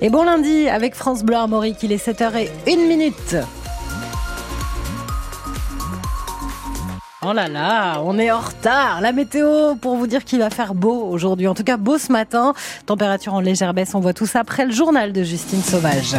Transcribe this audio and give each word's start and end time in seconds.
Et 0.00 0.10
bon 0.10 0.24
lundi 0.24 0.68
avec 0.68 0.94
France 0.94 1.22
Bleu 1.22 1.36
Armorique, 1.36 1.82
il 1.82 1.92
est 1.92 2.04
7h01 2.04 2.88
minute. 2.88 3.36
Oh 7.24 7.32
là 7.32 7.46
là, 7.46 8.02
on 8.04 8.18
est 8.18 8.32
en 8.32 8.40
retard. 8.40 9.00
La 9.00 9.12
météo 9.12 9.76
pour 9.76 9.96
vous 9.96 10.08
dire 10.08 10.24
qu'il 10.24 10.40
va 10.40 10.50
faire 10.50 10.74
beau 10.74 11.04
aujourd'hui. 11.04 11.46
En 11.46 11.54
tout 11.54 11.62
cas, 11.62 11.76
beau 11.76 11.96
ce 11.96 12.10
matin. 12.10 12.52
Température 12.84 13.34
en 13.34 13.40
légère 13.40 13.74
baisse. 13.74 13.94
On 13.94 14.00
voit 14.00 14.12
tout 14.12 14.26
ça 14.26 14.40
après 14.40 14.64
le 14.66 14.72
journal 14.72 15.12
de 15.12 15.22
Justine 15.22 15.62
Sauvage. 15.62 16.16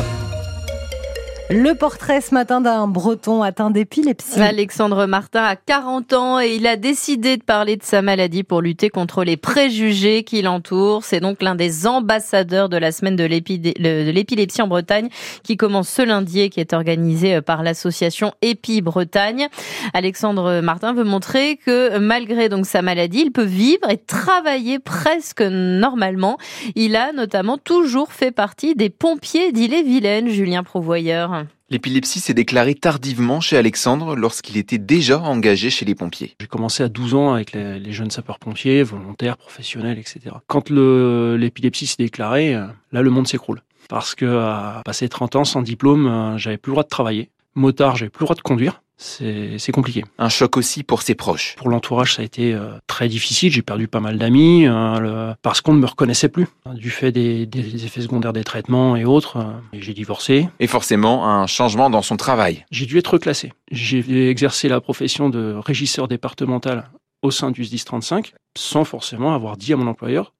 Le 1.49 1.73
portrait 1.73 2.21
ce 2.21 2.33
matin 2.33 2.61
d'un 2.61 2.87
breton 2.87 3.43
atteint 3.43 3.69
d'épilepsie. 3.69 4.39
Alexandre 4.39 5.05
Martin 5.05 5.43
a 5.43 5.55
40 5.57 6.13
ans 6.13 6.39
et 6.39 6.55
il 6.55 6.65
a 6.65 6.77
décidé 6.77 7.35
de 7.35 7.43
parler 7.43 7.75
de 7.75 7.83
sa 7.83 8.01
maladie 8.01 8.43
pour 8.43 8.61
lutter 8.61 8.89
contre 8.89 9.25
les 9.25 9.35
préjugés 9.35 10.23
qui 10.23 10.41
l'entourent. 10.41 11.03
C'est 11.03 11.19
donc 11.19 11.43
l'un 11.43 11.55
des 11.55 11.85
ambassadeurs 11.85 12.69
de 12.69 12.77
la 12.77 12.93
semaine 12.93 13.17
de 13.17 13.25
l'épilepsie 13.25 14.61
en 14.61 14.67
Bretagne 14.67 15.09
qui 15.43 15.57
commence 15.57 15.89
ce 15.89 16.01
lundi 16.01 16.39
et 16.39 16.49
qui 16.49 16.61
est 16.61 16.71
organisé 16.73 17.41
par 17.41 17.61
l'association 17.61 18.33
Épi 18.41 18.81
Bretagne. 18.81 19.47
Alexandre 19.93 20.61
Martin 20.61 20.93
veut 20.93 21.03
montrer 21.03 21.57
que 21.57 21.97
malgré 21.97 22.47
donc 22.47 22.65
sa 22.65 22.81
maladie, 22.81 23.21
il 23.25 23.31
peut 23.31 23.43
vivre 23.43 23.89
et 23.89 23.97
travailler 23.97 24.79
presque 24.79 25.41
normalement. 25.41 26.37
Il 26.75 26.95
a 26.95 27.11
notamment 27.11 27.57
toujours 27.57 28.13
fait 28.13 28.31
partie 28.31 28.75
des 28.75 28.89
pompiers 28.89 29.51
d'Ille-et-Vilaine, 29.51 30.29
Julien 30.29 30.63
Provoyeur. 30.63 31.32
L'épilepsie 31.69 32.19
s'est 32.19 32.33
déclarée 32.33 32.75
tardivement 32.75 33.41
chez 33.41 33.57
Alexandre 33.57 34.15
lorsqu'il 34.15 34.57
était 34.57 34.77
déjà 34.77 35.19
engagé 35.19 35.69
chez 35.69 35.85
les 35.85 35.95
pompiers. 35.95 36.35
J'ai 36.39 36.47
commencé 36.47 36.83
à 36.83 36.89
12 36.89 37.15
ans 37.15 37.33
avec 37.33 37.53
les, 37.53 37.91
jeunes 37.91 38.11
sapeurs-pompiers, 38.11 38.83
volontaires, 38.83 39.37
professionnels, 39.37 39.97
etc. 39.97 40.35
Quand 40.47 40.69
l'épilepsie 40.69 41.87
s'est 41.87 41.95
déclarée, 41.97 42.55
euh, 42.55 42.67
là 42.91 43.01
le 43.01 43.09
monde 43.09 43.27
s'écroule. 43.27 43.61
Parce 43.89 44.15
que 44.15 44.25
à 44.25 44.81
passer 44.85 45.09
30 45.09 45.35
ans 45.35 45.45
sans 45.45 45.61
diplôme, 45.61 46.07
euh, 46.07 46.37
j'avais 46.37 46.57
plus 46.57 46.71
le 46.71 46.73
droit 46.73 46.83
de 46.83 46.89
travailler. 46.89 47.29
Motard, 47.55 47.95
j'avais 47.95 48.09
plus 48.09 48.23
le 48.23 48.25
droit 48.27 48.35
de 48.35 48.41
conduire 48.41 48.81
c'est 49.03 49.71
compliqué. 49.71 50.05
Un 50.17 50.29
choc 50.29 50.57
aussi 50.57 50.83
pour 50.83 51.01
ses 51.01 51.15
proches. 51.15 51.55
Pour 51.57 51.69
l'entourage, 51.69 52.15
ça 52.15 52.21
a 52.21 52.25
été 52.25 52.53
euh, 52.53 52.71
très 52.87 53.07
difficile. 53.07 53.51
J'ai 53.51 53.61
perdu 53.61 53.87
pas 53.87 53.99
mal 53.99 54.17
d'amis 54.17 54.65
euh, 54.65 55.33
parce 55.41 55.61
qu'on 55.61 55.73
ne 55.73 55.79
me 55.79 55.85
reconnaissait 55.85 56.29
plus 56.29 56.47
du 56.73 56.89
fait 56.89 57.11
des, 57.11 57.47
effets 57.85 58.01
secondaires 58.01 58.33
des 58.33 58.43
traitements 58.43 58.95
et 58.95 59.05
autres. 59.05 59.37
Euh, 59.37 59.51
j'ai 59.73 59.93
divorcé. 59.93 60.47
Et 60.59 60.67
forcément, 60.67 61.27
un 61.27 61.47
changement 61.47 61.89
dans 61.89 62.01
son 62.01 62.17
travail. 62.17 62.65
J'ai 62.71 62.85
dû 62.85 62.97
être 62.97 63.13
reclassé. 63.13 63.51
J'ai 63.71 64.29
exercé 64.29 64.69
la 64.69 64.79
profession 64.79 65.29
de 65.29 65.55
régisseur 65.57 66.07
départemental 66.07 66.89
au 67.21 67.31
sein 67.31 67.51
du 67.51 67.65
SDIS 67.65 67.83
35 67.85 68.33
sans 68.57 68.83
forcément 68.83 69.33
avoir 69.33 69.57
dit 69.57 69.73
à 69.73 69.77
mon 69.77 69.87
employeur 69.87 70.33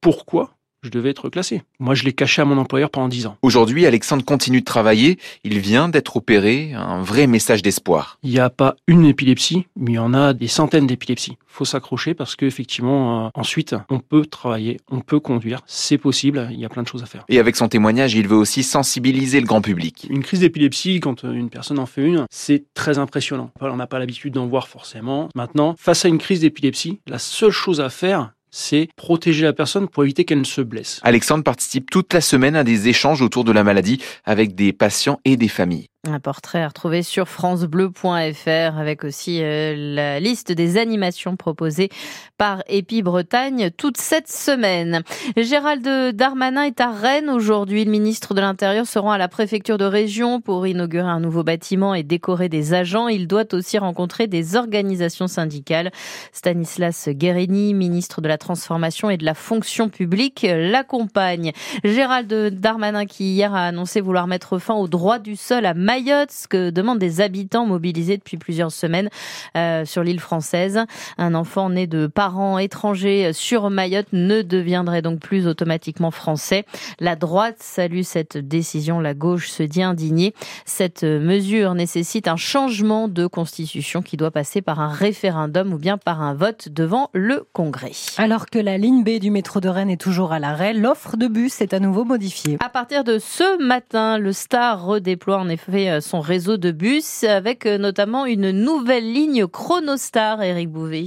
pourquoi 0.00 0.50
je 0.82 0.90
devais 0.90 1.10
être 1.10 1.28
classé. 1.28 1.62
Moi, 1.80 1.94
je 1.94 2.04
l'ai 2.04 2.12
caché 2.12 2.42
à 2.42 2.44
mon 2.44 2.58
employeur 2.58 2.90
pendant 2.90 3.08
dix 3.08 3.26
ans. 3.26 3.36
Aujourd'hui, 3.42 3.86
Alexandre 3.86 4.24
continue 4.24 4.60
de 4.60 4.64
travailler. 4.64 5.18
Il 5.44 5.58
vient 5.58 5.88
d'être 5.88 6.16
opéré. 6.16 6.72
Un 6.74 7.02
vrai 7.02 7.26
message 7.26 7.62
d'espoir. 7.62 8.18
Il 8.22 8.30
n'y 8.30 8.38
a 8.38 8.50
pas 8.50 8.76
une 8.86 9.04
épilepsie, 9.04 9.66
mais 9.76 9.92
il 9.92 9.94
y 9.94 9.98
en 9.98 10.14
a 10.14 10.32
des 10.32 10.48
centaines 10.48 10.86
d'épilepsies. 10.86 11.36
faut 11.46 11.64
s'accrocher 11.64 12.14
parce 12.14 12.36
qu'effectivement, 12.36 13.26
euh, 13.26 13.30
ensuite, 13.34 13.74
on 13.90 13.98
peut 13.98 14.24
travailler, 14.24 14.78
on 14.90 15.00
peut 15.00 15.18
conduire. 15.18 15.60
C'est 15.66 15.98
possible. 15.98 16.48
Il 16.52 16.60
y 16.60 16.64
a 16.64 16.68
plein 16.68 16.82
de 16.82 16.88
choses 16.88 17.02
à 17.02 17.06
faire. 17.06 17.24
Et 17.28 17.40
avec 17.40 17.56
son 17.56 17.68
témoignage, 17.68 18.14
il 18.14 18.28
veut 18.28 18.36
aussi 18.36 18.62
sensibiliser 18.62 19.40
le 19.40 19.46
grand 19.46 19.60
public. 19.60 20.06
Une 20.10 20.22
crise 20.22 20.40
d'épilepsie, 20.40 21.00
quand 21.00 21.24
une 21.24 21.50
personne 21.50 21.78
en 21.78 21.86
fait 21.86 22.02
une, 22.02 22.26
c'est 22.30 22.64
très 22.74 22.98
impressionnant. 22.98 23.50
On 23.60 23.76
n'a 23.76 23.86
pas 23.86 23.98
l'habitude 23.98 24.34
d'en 24.34 24.46
voir 24.46 24.68
forcément. 24.68 25.28
Maintenant, 25.34 25.74
face 25.78 26.04
à 26.04 26.08
une 26.08 26.18
crise 26.18 26.40
d'épilepsie, 26.40 27.00
la 27.06 27.18
seule 27.18 27.50
chose 27.50 27.80
à 27.80 27.90
faire, 27.90 28.32
c'est 28.50 28.88
protéger 28.96 29.44
la 29.44 29.52
personne 29.52 29.88
pour 29.88 30.04
éviter 30.04 30.24
qu'elle 30.24 30.38
ne 30.38 30.44
se 30.44 30.60
blesse. 30.60 31.00
Alexandre 31.02 31.44
participe 31.44 31.90
toute 31.90 32.12
la 32.12 32.20
semaine 32.20 32.56
à 32.56 32.64
des 32.64 32.88
échanges 32.88 33.22
autour 33.22 33.44
de 33.44 33.52
la 33.52 33.64
maladie 33.64 34.00
avec 34.24 34.54
des 34.54 34.72
patients 34.72 35.20
et 35.24 35.36
des 35.36 35.48
familles. 35.48 35.88
Un 36.06 36.20
portrait 36.20 36.62
à 36.62 36.68
retrouver 36.68 37.02
sur 37.02 37.28
francebleu.fr 37.28 38.78
avec 38.78 39.02
aussi 39.02 39.42
euh, 39.42 39.74
la 39.76 40.20
liste 40.20 40.52
des 40.52 40.76
animations 40.76 41.34
proposées 41.34 41.88
par 42.36 42.62
Épi 42.68 43.02
Bretagne 43.02 43.72
toute 43.76 43.96
cette 43.96 44.28
semaine. 44.28 45.02
Gérald 45.36 46.14
Darmanin 46.14 46.62
est 46.62 46.80
à 46.80 46.92
Rennes 46.92 47.28
aujourd'hui. 47.28 47.84
Le 47.84 47.90
ministre 47.90 48.32
de 48.32 48.40
l'Intérieur 48.40 48.86
se 48.86 49.00
rend 49.00 49.10
à 49.10 49.18
la 49.18 49.26
préfecture 49.26 49.76
de 49.76 49.84
région 49.86 50.40
pour 50.40 50.68
inaugurer 50.68 51.08
un 51.08 51.18
nouveau 51.18 51.42
bâtiment 51.42 51.94
et 51.94 52.04
décorer 52.04 52.48
des 52.48 52.74
agents. 52.74 53.08
Il 53.08 53.26
doit 53.26 53.52
aussi 53.52 53.76
rencontrer 53.76 54.28
des 54.28 54.54
organisations 54.54 55.26
syndicales. 55.26 55.90
Stanislas 56.30 57.08
Guérini, 57.08 57.74
ministre 57.74 58.20
de 58.20 58.28
la 58.28 58.38
Transformation 58.38 59.10
et 59.10 59.16
de 59.16 59.24
la 59.24 59.34
Fonction 59.34 59.88
publique, 59.88 60.46
l'accompagne. 60.48 61.50
Gérald 61.82 62.32
Darmanin 62.60 63.04
qui 63.04 63.32
hier 63.32 63.52
a 63.52 63.64
annoncé 63.64 64.00
vouloir 64.00 64.28
mettre 64.28 64.60
fin 64.60 64.74
au 64.74 64.86
droit 64.86 65.18
du 65.18 65.34
sol 65.34 65.66
à 65.66 65.74
Mayotte, 65.88 66.30
ce 66.30 66.46
que 66.46 66.68
demandent 66.68 66.98
des 66.98 67.22
habitants 67.22 67.64
mobilisés 67.64 68.18
depuis 68.18 68.36
plusieurs 68.36 68.72
semaines 68.72 69.08
euh, 69.56 69.86
sur 69.86 70.02
l'île 70.02 70.20
française. 70.20 70.80
Un 71.16 71.34
enfant 71.34 71.70
né 71.70 71.86
de 71.86 72.06
parents 72.06 72.58
étrangers 72.58 73.32
sur 73.32 73.70
Mayotte 73.70 74.08
ne 74.12 74.42
deviendrait 74.42 75.00
donc 75.00 75.20
plus 75.20 75.46
automatiquement 75.46 76.10
français. 76.10 76.66
La 77.00 77.16
droite 77.16 77.56
salue 77.60 78.02
cette 78.02 78.36
décision, 78.36 79.00
la 79.00 79.14
gauche 79.14 79.48
se 79.48 79.62
dit 79.62 79.82
indignée. 79.82 80.34
Cette 80.66 81.04
mesure 81.04 81.72
nécessite 81.72 82.28
un 82.28 82.36
changement 82.36 83.08
de 83.08 83.26
constitution 83.26 84.02
qui 84.02 84.18
doit 84.18 84.30
passer 84.30 84.60
par 84.60 84.80
un 84.80 84.88
référendum 84.88 85.72
ou 85.72 85.78
bien 85.78 85.96
par 85.96 86.20
un 86.20 86.34
vote 86.34 86.68
devant 86.68 87.08
le 87.14 87.46
Congrès. 87.54 87.92
Alors 88.18 88.44
que 88.44 88.58
la 88.58 88.76
ligne 88.76 89.04
B 89.04 89.20
du 89.20 89.30
métro 89.30 89.60
de 89.60 89.70
Rennes 89.70 89.88
est 89.88 89.98
toujours 89.98 90.32
à 90.32 90.38
l'arrêt, 90.38 90.74
l'offre 90.74 91.16
de 91.16 91.28
bus 91.28 91.62
est 91.62 91.72
à 91.72 91.80
nouveau 91.80 92.04
modifiée. 92.04 92.58
À 92.60 92.68
partir 92.68 93.04
de 93.04 93.18
ce 93.18 93.62
matin, 93.64 94.18
le 94.18 94.34
Star 94.34 94.84
redéploie 94.84 95.38
en 95.38 95.48
effet 95.48 95.77
euh, 95.86 96.00
son 96.00 96.20
réseau 96.20 96.56
de 96.56 96.72
bus 96.72 97.24
avec 97.24 97.66
euh, 97.66 97.78
notamment 97.78 98.26
une 98.26 98.50
nouvelle 98.50 99.12
ligne 99.12 99.46
Chronostar, 99.46 100.42
Eric 100.42 100.70
Bouvet. 100.70 101.06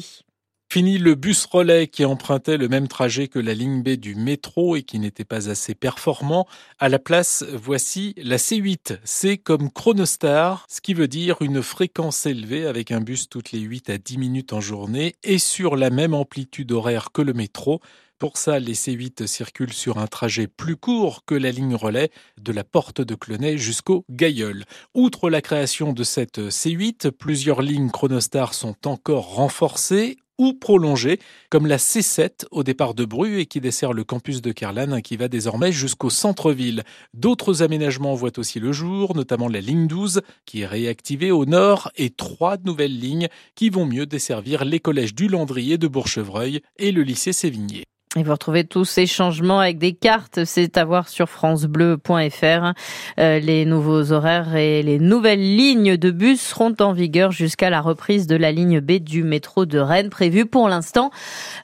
Fini 0.72 0.98
le 0.98 1.16
bus 1.16 1.46
relais 1.48 1.88
qui 1.88 2.06
empruntait 2.06 2.56
le 2.56 2.70
même 2.70 2.88
trajet 2.88 3.28
que 3.28 3.40
la 3.40 3.54
ligne 3.54 3.84
B 3.84 3.90
du 3.90 4.16
métro 4.16 4.78
et 4.78 4.84
qui 4.84 5.00
n'était 5.00 5.26
pas 5.26 5.50
assez 5.50 5.76
performant. 5.76 6.48
À 6.80 6.88
la 6.88 6.98
place, 6.98 7.44
voici 7.52 8.14
la 8.16 8.38
C8. 8.38 9.00
C'est 9.04 9.38
comme 9.38 9.70
Chronostar, 9.70 10.66
ce 10.70 10.80
qui 10.80 10.94
veut 10.94 11.10
dire 11.10 11.42
une 11.42 11.62
fréquence 11.62 12.26
élevée 12.26 12.66
avec 12.66 12.92
un 12.92 13.02
bus 13.02 13.28
toutes 13.28 13.52
les 13.52 13.60
8 13.60 13.90
à 13.90 13.98
10 13.98 14.18
minutes 14.18 14.54
en 14.54 14.62
journée 14.62 15.16
et 15.24 15.40
sur 15.40 15.76
la 15.76 15.90
même 15.90 16.14
amplitude 16.14 16.72
horaire 16.72 17.12
que 17.12 17.22
le 17.22 17.34
métro. 17.34 17.82
Pour 18.22 18.38
ça, 18.38 18.60
les 18.60 18.76
C8 18.76 19.26
circulent 19.26 19.74
sur 19.74 19.98
un 19.98 20.06
trajet 20.06 20.46
plus 20.46 20.76
court 20.76 21.26
que 21.26 21.34
la 21.34 21.50
ligne 21.50 21.74
relais 21.74 22.12
de 22.40 22.52
la 22.52 22.64
porte 22.64 23.02
de 23.02 23.16
Clenay 23.16 23.58
jusqu'au 23.58 24.06
Gailleul. 24.12 24.66
Outre 24.94 25.32
la 25.32 25.42
création 25.42 25.92
de 25.92 26.04
cette 26.04 26.38
C8, 26.38 27.10
plusieurs 27.10 27.64
lignes 27.64 27.90
Chronostar 27.90 28.54
sont 28.54 28.88
encore 28.88 29.34
renforcées 29.34 30.18
ou 30.38 30.54
prolongées, 30.54 31.18
comme 31.50 31.66
la 31.66 31.78
C7 31.78 32.46
au 32.52 32.64
départ 32.64 32.94
de 32.94 33.06
Bru 33.06 33.40
et 33.40 33.48
qui 33.48 33.60
dessert 33.60 33.92
le 33.92 34.04
campus 34.04 34.44
de 34.44 34.52
Kerlan 34.52 35.02
qui 35.02 35.18
va 35.18 35.28
désormais 35.28 35.72
jusqu'au 35.72 36.12
centre-ville. 36.12 36.84
D'autres 37.16 37.64
aménagements 37.64 38.14
voient 38.14 38.38
aussi 38.38 38.60
le 38.60 38.72
jour, 38.72 39.16
notamment 39.16 39.48
la 39.48 39.62
ligne 39.62 39.88
12 39.88 40.22
qui 40.46 40.62
est 40.62 40.68
réactivée 40.68 41.32
au 41.32 41.46
nord 41.48 41.90
et 41.96 42.12
trois 42.12 42.58
nouvelles 42.64 43.00
lignes 43.00 43.30
qui 43.56 43.72
vont 43.72 43.88
mieux 43.88 44.06
desservir 44.06 44.64
les 44.64 44.80
collèges 44.80 45.16
du 45.16 45.28
Landry 45.28 45.72
et 45.72 45.80
de 45.80 45.88
Bourchevreuil 45.88 46.62
et 46.78 46.92
le 46.92 47.02
lycée 47.02 47.34
Sévigné. 47.34 47.86
Et 48.18 48.24
vous 48.24 48.32
retrouvez 48.34 48.66
tous 48.66 48.84
ces 48.84 49.08
changements 49.08 49.62
avec 49.62 49.78
des 49.78 49.94
cartes, 49.94 50.44
c'est 50.44 50.76
à 50.76 50.84
voir 50.84 51.08
sur 51.08 51.30
francebleu.fr. 51.30 52.74
Euh, 53.22 53.40
les 53.40 53.64
nouveaux 53.64 54.12
horaires 54.12 54.54
et 54.58 54.84
les 54.84 55.00
nouvelles 55.00 55.40
lignes 55.40 55.96
de 55.96 56.12
bus 56.12 56.42
seront 56.42 56.76
en 56.82 56.92
vigueur 56.92 57.32
jusqu'à 57.32 57.70
la 57.70 57.80
reprise 57.80 58.28
de 58.28 58.36
la 58.36 58.52
ligne 58.52 58.82
B 58.82 59.00
du 59.00 59.24
métro 59.24 59.66
de 59.66 59.80
Rennes, 59.80 60.10
prévue 60.10 60.46
pour 60.46 60.68
l'instant 60.68 61.10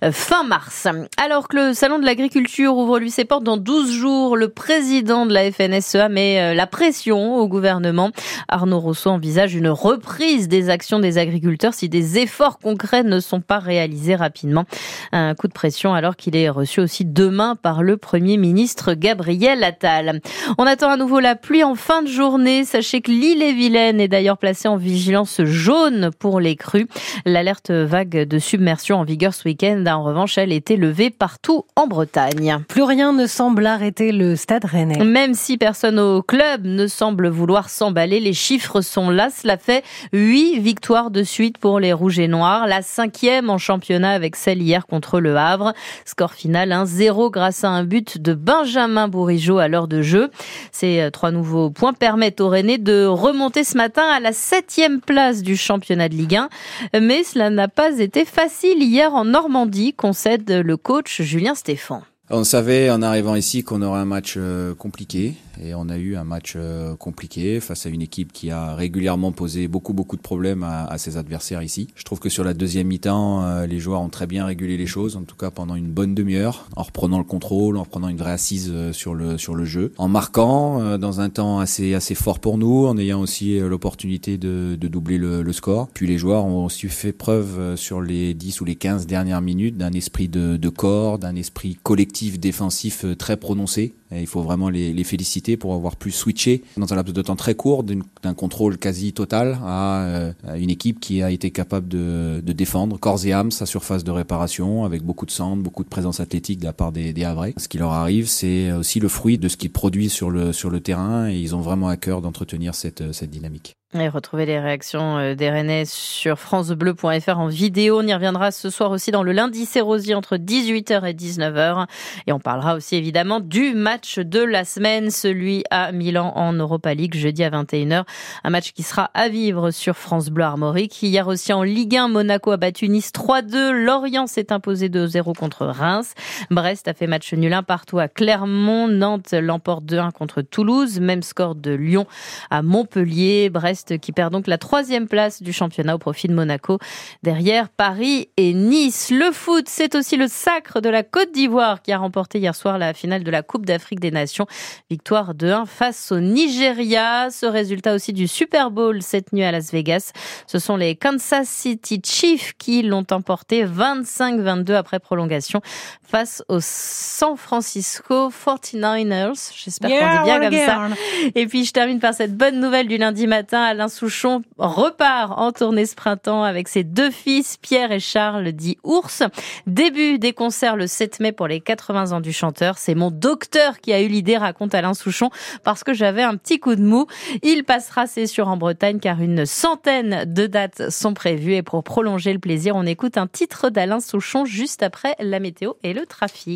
euh, 0.06 0.14
fin 0.14 0.46
mars. 0.46 0.88
Alors 1.22 1.50
que 1.50 1.58
le 1.58 1.74
Salon 1.74 2.00
de 2.00 2.06
l'agriculture 2.06 2.78
ouvre 2.78 2.98
lui 2.98 3.12
ses 3.12 3.26
portes 3.26 3.44
dans 3.44 3.58
12 3.58 3.92
jours, 3.92 4.38
le 4.38 4.48
président 4.48 5.26
de 5.26 5.34
la 5.34 5.52
FNSEA 5.52 6.08
met 6.08 6.40
euh, 6.40 6.54
la 6.54 6.66
pression 6.66 7.36
au 7.36 7.50
gouvernement. 7.50 8.12
Arnaud 8.48 8.80
Rousseau 8.80 9.10
envisage 9.10 9.54
une 9.54 9.68
reprise 9.68 10.48
des 10.48 10.70
actions 10.70 11.00
des 11.00 11.18
agriculteurs 11.18 11.74
si 11.74 11.90
des 11.90 12.20
efforts 12.20 12.58
concrets 12.60 13.04
ne 13.04 13.20
sont 13.20 13.42
pas 13.42 13.60
réalisés 13.60 14.16
rapidement. 14.16 14.64
Un 15.12 15.36
coup 15.36 15.50
de 15.50 15.54
pression 15.54 15.94
alors 15.94 16.16
qu'il 16.16 16.37
est 16.37 16.37
reçu 16.46 16.80
aussi 16.80 17.06
demain 17.06 17.56
par 17.56 17.84
le 17.84 17.98
Premier 17.98 18.38
ministre 18.38 18.94
Gabriel 18.94 19.64
Attal. 19.64 20.22
On 20.58 20.66
attend 20.66 20.90
à 20.90 20.98
nouveau 20.98 21.20
la 21.20 21.36
pluie 21.36 21.64
en 21.64 21.76
fin 21.76 22.04
de 22.04 22.08
journée. 22.08 22.64
Sachez 22.64 23.02
que 23.02 23.12
l'île 23.12 23.42
et 23.42 23.54
Vilaine 23.54 24.00
est 24.00 24.08
d'ailleurs 24.08 24.38
placée 24.38 24.68
en 24.68 24.78
vigilance 24.78 25.42
jaune 25.44 26.12
pour 26.20 26.40
les 26.40 26.56
crues. 26.56 26.88
L'alerte 27.26 27.72
vague 27.72 28.28
de 28.28 28.40
submersion 28.40 28.98
en 28.98 29.04
vigueur 29.04 29.34
ce 29.34 29.48
week-end 29.48 29.84
a 29.86 29.98
en 29.98 30.04
revanche, 30.04 30.38
elle 30.38 30.52
été 30.52 30.78
levée 30.78 31.10
partout 31.10 31.66
en 31.76 31.88
Bretagne. 31.88 32.64
Plus 32.68 32.84
rien 32.84 33.14
ne 33.14 33.26
semble 33.26 33.66
arrêter 33.66 34.12
le 34.12 34.36
stade 34.36 34.66
rennais. 34.66 35.04
Même 35.04 35.34
si 35.34 35.58
personne 35.58 36.00
au 36.00 36.22
club 36.22 36.66
ne 36.66 36.88
semble 36.88 37.28
vouloir 37.28 37.70
s'emballer, 37.70 38.20
les 38.20 38.34
chiffres 38.34 38.82
sont 38.82 39.10
là. 39.10 39.30
Cela 39.30 39.58
fait 39.58 39.84
huit 40.14 40.60
victoires 40.60 41.12
de 41.12 41.24
suite 41.24 41.58
pour 41.58 41.80
les 41.80 41.94
Rouges 41.94 42.20
et 42.20 42.28
Noirs, 42.28 42.68
la 42.68 42.82
cinquième 42.82 43.50
en 43.50 43.58
championnat 43.58 44.12
avec 44.12 44.36
celle 44.36 44.62
hier 44.62 44.86
contre 44.86 45.20
le 45.20 45.38
Havre. 45.38 45.74
Score 46.06 46.27
score 46.28 46.34
final 46.34 46.70
1-0 46.72 47.32
grâce 47.32 47.64
à 47.64 47.70
un 47.70 47.84
but 47.84 48.18
de 48.18 48.34
Benjamin 48.34 49.08
Bourigeau 49.08 49.60
à 49.60 49.68
l'heure 49.68 49.88
de 49.88 50.02
jeu. 50.02 50.30
Ces 50.72 51.00
euh, 51.00 51.10
trois 51.10 51.32
nouveaux 51.32 51.70
points 51.70 51.94
permettent 51.94 52.42
aux 52.42 52.50
Rennais 52.50 52.78
de 52.78 53.06
remonter 53.06 53.64
ce 53.64 53.78
matin 53.78 54.04
à 54.04 54.20
la 54.20 54.34
septième 54.34 55.02
place 55.02 55.42
du 55.42 55.56
championnat 55.56 56.10
de 56.10 56.16
Ligue 56.16 56.36
1. 56.36 57.00
Mais 57.02 57.24
cela 57.24 57.50
n'a 57.50 57.68
pas 57.68 58.00
été 58.00 58.26
facile 58.26 58.84
hier 58.84 59.14
en 59.14 59.26
Normandie, 59.26 59.94
concède 59.94 60.50
le 60.50 60.78
coach 60.78 61.22
Julien 61.22 61.56
Stéphan. 61.56 62.02
On 62.30 62.44
savait 62.44 62.90
en 62.90 63.02
arrivant 63.02 63.36
ici 63.36 63.64
qu'on 63.64 63.82
aurait 63.82 64.02
un 64.02 64.06
match 64.06 64.34
euh, 64.36 64.76
compliqué 64.76 65.36
et 65.64 65.74
on 65.74 65.88
a 65.88 65.98
eu 65.98 66.18
un 66.18 66.26
match 66.26 66.54
euh, 66.58 66.94
compliqué 66.98 67.62
face 67.62 67.86
à 67.86 67.90
une 67.90 68.02
équipe 68.02 68.34
qui 68.34 68.52
a 68.52 68.76
régulièrement 68.76 69.32
posé 69.32 69.70
beaucoup 69.70 69.94
beaucoup 69.94 70.18
de 70.18 70.22
problèmes 70.22 70.62
à, 70.62 70.98
ses 70.98 71.16
adversaires 71.16 71.64
ici. 71.64 71.88
Je 71.96 72.04
trouve 72.04 72.20
que 72.20 72.28
sur 72.28 72.44
la 72.44 72.54
deuxième 72.54 72.88
mi-temps, 72.88 73.44
euh, 73.46 73.66
les 73.66 73.80
joueurs 73.80 74.02
ont 74.02 74.10
très 74.10 74.28
bien 74.28 74.46
régulé 74.46 74.76
les 74.76 74.86
choses, 74.86 75.16
en 75.16 75.22
tout 75.22 75.38
cas 75.38 75.52
pendant 75.52 75.76
une 75.76 75.88
bonne 75.88 76.14
demi-heure, 76.14 76.68
en 76.76 76.84
reprenant 76.84 77.18
le 77.18 77.24
contrôle, 77.24 77.78
en 77.78 77.84
reprenant 77.84 78.10
une 78.10 78.18
vraie 78.18 78.32
assise 78.32 78.74
sur 78.92 79.16
le 79.16 79.38
sur 79.38 79.56
le 79.56 79.64
jeu, 79.64 79.94
en 79.98 80.10
marquant 80.10 80.98
dans 80.98 81.22
un 81.22 81.30
temps 81.30 81.60
assez 81.60 81.94
assez 81.94 82.14
fort 82.14 82.40
pour 82.40 82.58
nous, 82.58 82.88
en 82.88 82.98
ayant 82.98 83.22
aussi 83.22 83.58
l'opportunité 83.58 84.38
de, 84.38 84.76
de 84.76 84.88
doubler 84.90 85.18
le, 85.18 85.44
le, 85.44 85.54
score. 85.54 85.88
Puis 85.94 86.08
les 86.08 86.18
joueurs 86.18 86.46
ont 86.46 86.66
aussi 86.66 86.90
fait 86.90 87.14
preuve 87.14 87.78
sur 87.78 88.02
les 88.02 88.34
10 88.34 88.60
ou 88.60 88.66
les 88.66 88.76
15 88.76 89.08
dernières 89.08 89.42
minutes 89.42 89.78
d'un 89.78 89.94
esprit 89.94 90.28
de, 90.28 90.58
de 90.58 90.70
corps, 90.70 91.20
d'un 91.20 91.36
esprit 91.36 91.78
collectif 91.82 92.17
défensif 92.26 93.06
euh, 93.06 93.16
très 93.16 93.38
prononcé. 93.38 93.96
Il 94.12 94.28
faut 94.28 94.42
vraiment 94.42 94.70
les, 94.70 95.04
féliciter 95.04 95.58
pour 95.58 95.74
avoir 95.74 95.96
pu 95.96 96.12
switcher 96.12 96.64
dans 96.78 96.92
un 96.92 96.96
laps 96.96 97.14
de 97.14 97.22
temps 97.22 97.36
très 97.36 97.56
court 97.56 97.84
d'un 97.84 98.34
contrôle 98.34 98.78
quasi 98.78 99.14
total 99.14 99.58
euh, 99.64 100.34
à, 100.48 100.58
une 100.58 100.70
équipe 100.70 101.00
qui 101.00 101.22
a 101.22 101.32
été 101.32 101.52
capable 101.52 101.88
de, 101.88 102.42
défendre 102.58 102.98
corps 102.98 103.24
et 103.26 103.34
âme 103.34 103.52
sa 103.52 103.66
surface 103.66 104.04
de 104.04 104.12
réparation 104.12 104.84
avec 104.84 105.04
beaucoup 105.04 105.26
de 105.26 105.32
centre, 105.32 105.62
beaucoup 105.62 105.84
de 105.84 105.90
présence 105.90 106.20
athlétique 106.20 106.60
de 106.60 106.66
la 106.66 106.74
part 106.74 106.92
des, 106.92 107.14
des 107.14 107.24
Havrais. 107.24 107.54
Ce 107.58 107.68
qui 107.68 107.78
leur 107.78 107.92
arrive, 107.92 108.28
c'est 108.28 108.72
aussi 108.72 109.00
le 109.00 109.08
fruit 109.08 109.38
de 109.38 109.48
ce 109.48 109.58
qu'ils 109.58 109.72
produisent 109.72 110.14
sur 110.14 110.30
le, 110.32 110.80
terrain 110.80 111.30
et 111.30 111.38
ils 111.38 111.56
ont 111.56 111.62
vraiment 111.62 111.88
à 111.88 111.98
cœur 111.98 112.22
d'entretenir 112.22 112.76
cette, 112.76 113.04
dynamique. 113.24 113.76
Et 113.94 114.10
retrouvez 114.10 114.46
les 114.46 114.60
réactions 114.60 115.18
euh, 115.18 115.34
des 115.34 115.50
Rennais 115.50 115.86
sur 115.86 116.38
francebleu.fr 116.38 117.40
en 117.40 117.48
vidéo. 117.48 118.00
On 118.00 118.06
y 118.06 118.14
reviendra 118.14 118.52
ce 118.52 118.70
soir 118.70 118.92
aussi 118.92 119.12
dans 119.12 119.24
le 119.24 119.32
lundi 119.32 119.68
Rosier 119.80 120.14
entre 120.14 120.36
18h 120.36 121.06
et 121.06 121.14
19h. 121.14 121.88
Et 122.28 122.34
on 122.34 122.40
parlera 122.40 122.76
aussi 122.76 122.96
évidemment 122.96 123.40
du 123.40 123.74
match 123.74 123.97
de 123.98 124.44
la 124.44 124.64
semaine, 124.64 125.10
celui 125.10 125.64
à 125.72 125.92
Milan 125.92 126.32
en 126.36 126.54
Europa 126.54 126.94
League, 126.94 127.16
jeudi 127.16 127.44
à 127.44 127.50
21h. 127.50 128.04
Un 128.44 128.50
match 128.50 128.72
qui 128.72 128.84
sera 128.84 129.10
à 129.16 129.28
vivre 129.28 129.72
sur 129.72 129.96
France 129.96 130.30
Bleu 130.30 130.44
Armorique. 130.44 131.02
Hier 131.02 131.28
aussi 131.28 131.52
en 131.52 131.64
Ligue 131.64 131.98
1, 131.98 132.08
Monaco 132.08 132.52
a 132.52 132.58
battu 132.58 132.90
Nice 132.90 133.12
3-2. 133.12 133.72
Lorient 133.72 134.28
s'est 134.28 134.52
imposé 134.52 134.90
2-0 134.90 135.36
contre 135.36 135.66
Reims. 135.66 136.14
Brest 136.52 136.88
a 136.88 136.94
fait 136.94 137.08
match 137.08 137.34
nul 137.34 137.54
un 137.54 137.64
partout 137.64 137.98
à 137.98 138.08
Clermont. 138.08 138.88
Nantes 138.88 139.34
l'emporte 139.34 139.86
2-1 139.86 140.12
contre 140.12 140.44
Toulouse. 140.44 141.00
Même 141.00 141.24
score 141.24 141.56
de 141.56 141.72
Lyon 141.72 142.06
à 142.52 142.62
Montpellier. 142.62 143.50
Brest 143.50 143.98
qui 143.98 144.12
perd 144.12 144.32
donc 144.32 144.46
la 144.46 144.60
troisième 144.60 145.08
place 145.08 145.42
du 145.42 145.54
championnat 145.54 145.96
au 145.96 146.00
profit 146.00 146.28
de 146.28 146.34
Monaco. 146.34 146.78
Derrière 147.24 147.70
Paris 147.70 148.30
et 148.38 148.54
Nice. 148.54 149.10
Le 149.12 149.32
foot, 149.32 149.66
c'est 149.68 149.96
aussi 149.96 150.18
le 150.18 150.28
sacre 150.28 150.82
de 150.82 150.90
la 150.90 151.02
Côte 151.02 151.32
d'Ivoire 151.32 151.82
qui 151.82 151.92
a 151.92 151.98
remporté 151.98 152.38
hier 152.38 152.54
soir 152.54 152.78
la 152.78 152.94
finale 152.94 153.24
de 153.24 153.32
la 153.32 153.42
Coupe 153.42 153.66
d'Afrique 153.66 153.87
des 153.96 154.12
Nations. 154.12 154.46
Victoire 154.90 155.34
de 155.34 155.50
1 155.50 155.66
face 155.66 156.12
au 156.12 156.20
Nigeria. 156.20 157.30
Ce 157.32 157.46
résultat 157.46 157.96
aussi 157.96 158.14
du 158.14 158.28
Super 158.28 158.72
Bowl 158.72 159.02
cette 159.02 159.34
nuit 159.34 159.44
à 159.44 159.52
Las 159.52 159.72
Vegas. 159.72 160.12
Ce 160.46 160.60
sont 160.60 160.76
les 160.76 160.96
Kansas 160.96 161.48
City 161.48 162.02
Chiefs 162.04 162.54
qui 162.58 162.84
l'ont 162.84 163.06
emporté 163.12 163.66
25-22 163.66 164.74
après 164.74 165.00
prolongation 165.00 165.62
face 166.04 166.44
aux 166.48 166.60
San 166.62 167.36
Francisco 167.38 168.30
49ers. 168.30 169.52
J'espère 169.56 169.90
qu'on 169.90 170.24
dit 170.24 170.30
bien 170.30 170.40
comme 170.40 170.58
ça. 170.58 170.88
Et 171.36 171.48
puis 171.48 171.66
je 171.66 171.72
termine 171.72 172.00
par 172.00 172.14
cette 172.14 172.36
bonne 172.36 172.60
nouvelle 172.60 172.88
du 172.88 172.98
lundi 172.98 173.28
matin. 173.28 173.62
Alain 173.62 173.88
Souchon 173.88 174.42
repart 174.58 175.38
en 175.38 175.52
tournée 175.52 175.86
ce 175.86 175.96
printemps 175.96 176.44
avec 176.44 176.68
ses 176.68 176.84
deux 176.84 177.12
fils, 177.12 177.58
Pierre 177.58 177.92
et 177.92 178.00
Charles, 178.00 178.52
dit 178.52 178.78
Ours. 178.84 179.24
Début 179.66 180.20
des 180.20 180.34
concerts 180.34 180.76
le 180.76 180.88
7 180.88 181.20
mai 181.20 181.32
pour 181.32 181.48
les 181.48 181.60
80 181.60 182.12
ans 182.12 182.22
du 182.22 182.34
chanteur. 182.34 182.78
C'est 182.78 182.96
mon 182.96 183.12
docteur 183.12 183.77
qui 183.80 183.94
a 183.94 184.02
eu 184.02 184.08
l'idée, 184.08 184.38
raconte 184.38 184.74
Alain 184.76 184.94
Souchon, 184.94 185.30
parce 185.64 185.84
que 185.84 185.94
j'avais 185.94 186.24
un 186.24 186.36
petit 186.36 186.60
coup 186.60 186.76
de 186.76 186.84
mou. 186.84 187.08
Il 187.44 187.64
passera, 187.64 188.08
c'est 188.08 188.28
sûr, 188.28 188.48
en 188.48 188.58
Bretagne, 188.58 189.00
car 189.00 189.22
une 189.22 189.46
centaine 189.46 190.26
de 190.26 190.48
dates 190.48 190.90
sont 190.90 191.14
prévues. 191.14 191.56
Et 191.56 191.64
pour 191.64 191.84
prolonger 191.84 192.34
le 192.34 192.40
plaisir, 192.40 192.76
on 192.76 192.86
écoute 192.86 193.18
un 193.18 193.28
titre 193.28 193.70
d'Alain 193.70 194.00
Souchon 194.00 194.46
juste 194.46 194.84
après 194.84 195.16
la 195.20 195.40
météo 195.40 195.74
et 195.84 195.94
le 195.94 196.06
trafic. 196.06 196.56